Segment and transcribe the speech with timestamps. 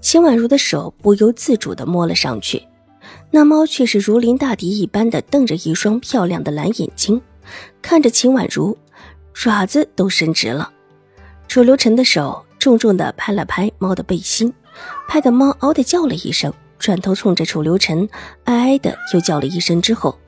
[0.00, 2.66] 秦婉如的手不由自主地摸了上去，
[3.30, 7.20] 那猫却是如临大敌一般的瞪着一双漂亮的蓝眼睛，
[7.82, 8.76] 看着秦婉如，
[9.32, 10.70] 爪子都伸直了。
[11.48, 14.52] 楚留臣的手重重地拍了拍猫的背心，
[15.08, 18.08] 拍得猫嗷的叫了一声，转头冲着楚留臣
[18.44, 20.18] 哀哀的又叫了一声，之后，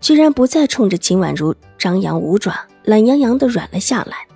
[0.00, 2.66] 居然不再冲着秦婉如张扬舞爪。
[2.84, 4.26] 懒洋洋的软了下来，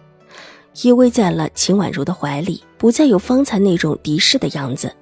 [0.82, 4.94] 依偎在了秦婉如的怀里，不再有方才那种敌视的样子。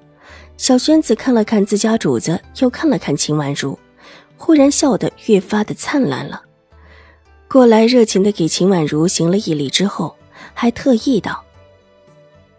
[0.55, 3.77] 小轩子看了看自家主子，又看了看秦婉如，
[4.37, 6.43] 忽然笑得越发的灿烂了。
[7.47, 10.15] 过来热情的给秦婉如行了一礼之后，
[10.53, 11.43] 还特意道：“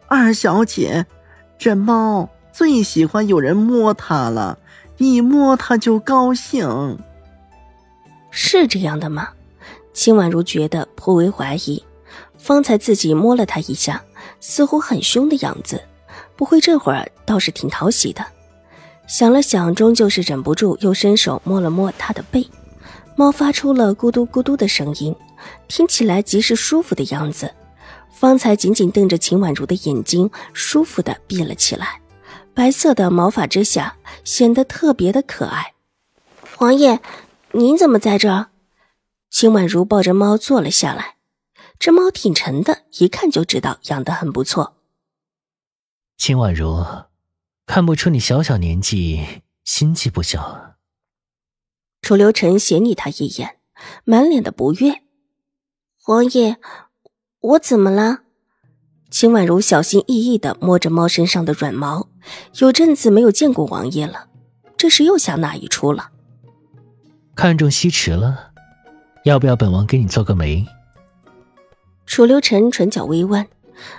[0.09, 1.07] 二小姐，
[1.57, 4.59] 这猫最喜欢有人摸它了，
[4.99, 6.99] 一摸它就高兴。”
[8.31, 9.29] 是这样的吗？
[9.93, 11.83] 秦婉如觉得颇为怀疑，
[12.45, 14.05] 方才自己摸了他一下，
[14.39, 15.83] 似乎很凶的样子，
[16.37, 18.23] 不会这会儿倒是挺讨喜的。
[19.07, 22.47] 想了想，终究是忍不住，又伸手摸了摸他的背，
[23.17, 25.17] 猫发出了咕嘟咕嘟的声音，
[25.69, 27.51] 听起来极是舒服的样子。
[28.13, 32.03] 方才紧紧瞪着秦婉如的眼睛，舒服的闭了起来，
[32.53, 35.73] 白色的毛发之下显得特别的可爱。
[36.59, 37.01] 王爷，
[37.53, 38.49] 您怎么在这儿？
[39.31, 41.14] 秦婉如抱着猫坐了下来，
[41.85, 44.79] 这猫挺沉的，一看就知道养得很不错。
[46.17, 46.83] 秦婉如，
[47.67, 50.77] 看不出你小小年纪心计不小。
[52.01, 53.59] 楚留臣斜睨他一眼，
[54.05, 55.03] 满脸的不悦。
[56.07, 56.57] 王爷，
[57.41, 58.21] 我怎么了？
[59.11, 62.09] 秦婉如小心翼翼的摸着猫身上的软毛，
[62.61, 64.31] 有阵子没有见过王爷了，
[64.79, 66.13] 这是又想哪一出了？
[67.35, 68.53] 看中西池了。
[69.25, 70.67] 要不要本王给你做个媒？
[72.07, 73.47] 楚留臣唇角微弯，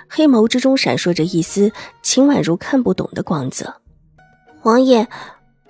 [0.08, 1.72] 黑眸之中闪烁着一丝
[2.02, 3.80] 秦婉如看不懂的光泽。
[4.62, 5.06] 王爷，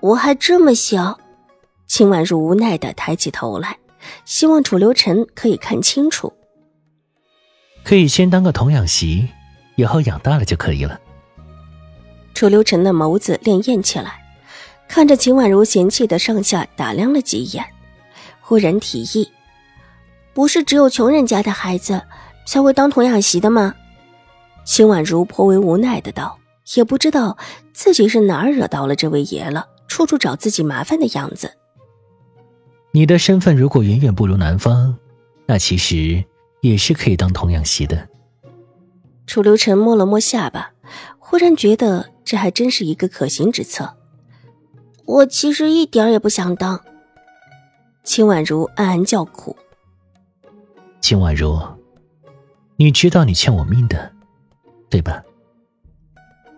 [0.00, 1.18] 我还这么小。
[1.86, 3.78] 秦婉如无奈的抬起头来，
[4.24, 6.32] 希望楚留臣可以看清楚。
[7.84, 9.28] 可以先当个童养媳，
[9.76, 11.00] 以后养大了就可以了。
[12.34, 14.20] 楚留臣的眸子潋滟起来，
[14.88, 17.64] 看着秦婉如嫌弃的上下打量了几眼，
[18.40, 19.30] 忽然提议。
[20.34, 22.02] 不是只有穷人家的孩子
[22.46, 23.74] 才会当童养媳的吗？
[24.64, 26.38] 秦婉如颇为无奈的道
[26.74, 27.36] ：“也不知道
[27.72, 31.52] 自己是哪儿惹到了这位爷了，处处找自己麻烦的样子。”
[32.92, 34.96] 你的身份如果远远不如男方，
[35.44, 36.24] 那其实
[36.62, 38.08] 也是可以当童养媳的。
[39.26, 40.70] 楚留臣摸了摸下巴，
[41.18, 43.96] 忽然觉得这还真是一个可行之策。
[45.04, 46.80] 我其实一点也不想当。
[48.02, 49.56] 秦婉如暗暗叫苦。
[51.00, 51.60] 秦婉如，
[52.78, 54.12] 你知道你欠我命的，
[54.90, 55.22] 对吧？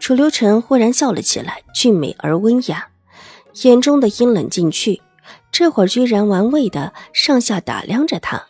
[0.00, 2.88] 楚留臣忽然笑了起来，俊美而温雅，
[3.62, 5.00] 眼中的阴冷尽去，
[5.52, 8.42] 这会儿居然玩味的上下打量着他，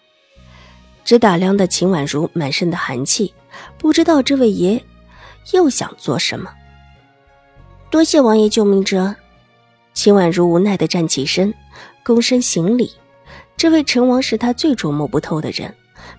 [1.04, 3.34] 只打量的秦婉如满身的寒气，
[3.76, 4.82] 不知道这位爷
[5.52, 6.50] 又想做什么。
[7.90, 9.14] 多谢王爷救命之恩，
[9.92, 11.52] 秦婉如无奈的站起身，
[12.02, 12.90] 躬身行礼。
[13.58, 15.74] 这位陈王是他最琢磨不透的人。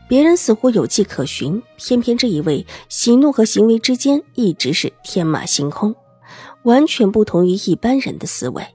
[0.10, 5.96] 别人似乎有迹可循，偏偏这一位喜怒和行为之间一直是天马行空，
[6.64, 8.66] 完全不同于一般人的思维。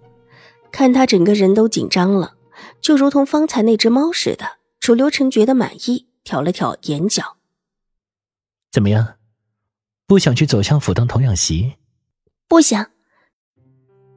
[0.70, 2.34] 看他整个人都紧张了，
[2.80, 4.58] 就如同方才那只猫似的。
[4.78, 7.36] 楚留臣觉得满意，挑了挑眼角。
[8.70, 9.14] 怎么样？
[10.06, 11.72] 不想去走向府当童养媳？
[12.46, 12.86] 不想。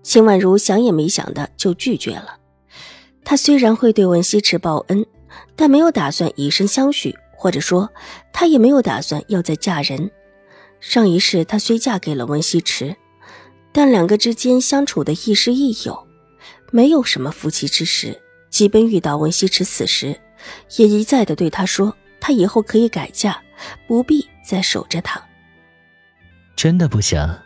[0.03, 2.38] 秦婉如想也没想的就拒绝了。
[3.25, 5.03] 她虽然会对文西池报恩。
[5.56, 7.89] 但没有打算以身相许，或者说，
[8.31, 10.12] 她也没有打算要再嫁人。
[10.80, 12.95] 上一世她虽嫁给了温西池，
[13.72, 16.07] 但两个之间相处的亦师亦友，
[16.72, 18.19] 没有什么夫妻之实。
[18.50, 20.19] 即便遇到温西池死时，
[20.78, 23.40] 也一再的对他说，他以后可以改嫁，
[23.88, 25.22] 不必再守着他。
[26.56, 27.38] 真的不想，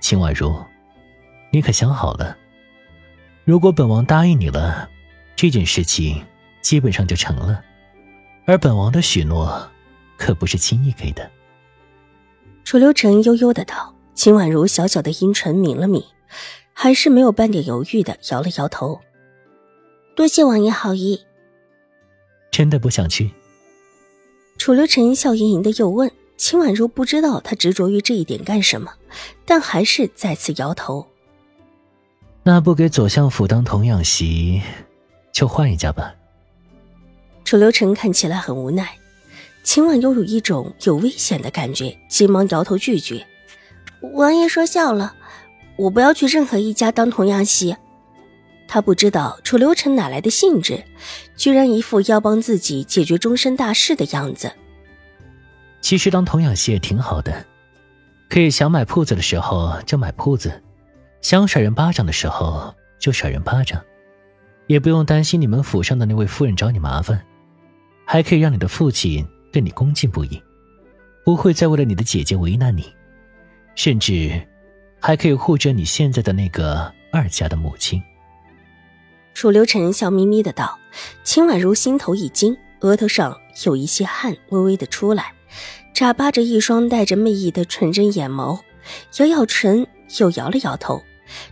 [0.00, 0.54] 秦婉如，
[1.50, 2.36] 你可想好了？
[3.44, 4.90] 如果本王答应你了，
[5.36, 6.22] 这件事情。
[6.62, 7.62] 基本上就成了，
[8.46, 9.68] 而本王的许诺
[10.16, 11.30] 可不是轻易给的。
[12.64, 16.04] 楚留臣悠悠的道：“秦婉如小小的阴唇抿了抿，
[16.72, 19.00] 还是没有半点犹豫的摇了摇头。
[20.16, 21.20] 多谢王爷好意。
[22.50, 23.30] 真的不想去？
[24.56, 26.10] 楚留臣笑盈盈的又问。
[26.38, 28.92] 秦婉如不知道他执着于这一点干什么，
[29.44, 31.06] 但还是再次摇头。
[32.42, 34.60] 那不给左相府当童养媳，
[35.32, 36.12] 就换一家吧。
[37.44, 38.88] 楚留臣看起来很无奈，
[39.62, 43.26] 秦婉又有一种有危险的感觉，急忙摇头拒绝。
[44.14, 45.14] 王爷说笑了，
[45.76, 47.76] 我不要去任何一家当童养媳。
[48.66, 50.82] 他不知道楚留臣哪来的兴致，
[51.36, 54.50] 居然一副要帮自己解决终身大事的样子。
[55.80, 57.44] 其实当童养媳也挺好的，
[58.30, 60.62] 可以想买铺子的时候就买铺子，
[61.20, 63.78] 想甩人巴掌的时候就甩人巴掌，
[64.68, 67.22] 也不用担心你们府上的那位夫人找你麻烦，
[68.04, 70.42] 还可以让你的父亲对你恭敬不已，
[71.24, 72.92] 不会再为了你的姐姐为难你，
[73.74, 74.46] 甚至
[75.00, 78.02] 还可以护着你现在的那个二家的母亲。
[79.34, 80.78] 楚留臣笑眯眯的道，
[81.24, 85.32] 秦婉如心头一惊，额头上有一些汗微微的出来。
[85.94, 88.60] 眨巴着一双带着魅意的纯真眼眸，
[89.18, 89.86] 咬咬唇，
[90.18, 91.02] 又摇了摇头。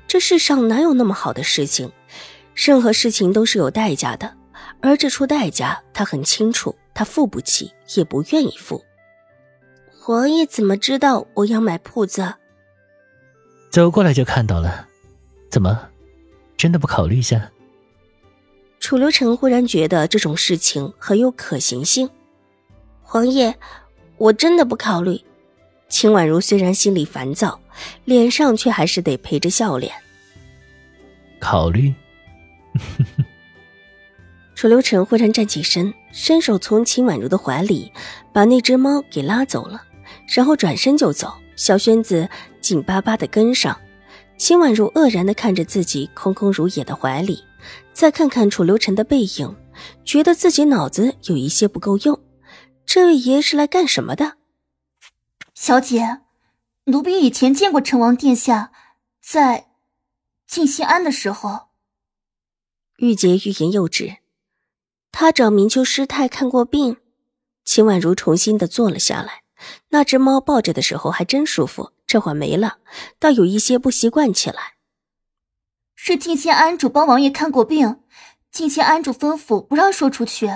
[0.06, 1.90] 这世上哪有那么好的事情？
[2.54, 4.34] 任何事情都是有代价的，
[4.80, 8.84] 而这出代价，他很清楚，他付不起，也不愿意付。
[9.98, 12.34] 皇爷怎么知道我要买铺子？
[13.70, 14.86] 走过来就看到了，
[15.50, 15.88] 怎么，
[16.56, 17.50] 真的不考虑一下？
[18.78, 22.08] 楚留臣忽然觉得这种事情很有可行性。
[23.02, 23.54] 皇爷。
[24.20, 25.18] 我真的不考虑。
[25.88, 27.58] 秦婉如虽然心里烦躁，
[28.04, 29.90] 脸上却还是得陪着笑脸。
[31.40, 31.90] 考虑。
[34.60, 37.90] 楚留臣忽然站起身，伸手从秦婉如的怀里
[38.30, 39.82] 把那只猫给拉走了，
[40.28, 41.32] 然后转身就走。
[41.56, 42.28] 小轩子
[42.60, 43.80] 紧巴巴的跟上。
[44.36, 47.42] 秦婉如愕然的看着自己空空如也的怀里，
[47.94, 49.56] 再看看楚留臣的背影，
[50.04, 52.20] 觉得自己脑子有一些不够用。
[52.84, 54.34] 这位爷是来干什么的？
[55.54, 56.20] 小姐，
[56.84, 58.72] 奴婢以前见过成王殿下，
[59.22, 59.68] 在
[60.46, 61.70] 静心庵的时候。
[62.98, 64.18] 玉洁欲言又止，
[65.12, 66.96] 他找明秋师太看过病。
[67.64, 69.42] 秦婉如重新的坐了下来，
[69.90, 72.78] 那只猫抱着的时候还真舒服，这会没了，
[73.18, 74.74] 倒有一些不习惯起来。
[75.94, 78.02] 是静心庵主帮王爷看过病，
[78.50, 80.50] 静心庵主吩咐不让说出去。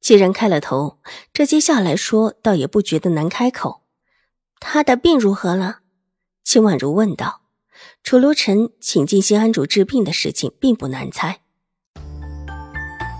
[0.00, 0.98] 既然开了头，
[1.32, 3.82] 这接下来说倒也不觉得难开口。
[4.58, 5.80] 他的病如何了？
[6.42, 7.42] 秦婉如问道。
[8.02, 11.42] 楚留臣请静心庵主治病的事情并不难猜。